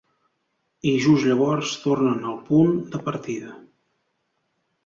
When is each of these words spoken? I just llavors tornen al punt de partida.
I 0.91 0.93
just 1.03 1.27
llavors 1.31 1.75
tornen 1.83 2.25
al 2.31 2.39
punt 2.49 2.75
de 2.97 3.05
partida. 3.11 3.55